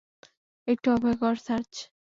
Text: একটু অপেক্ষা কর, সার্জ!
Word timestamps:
একটু 0.67 0.87
অপেক্ষা 0.91 1.19
কর, 1.21 1.35
সার্জ! 1.45 1.71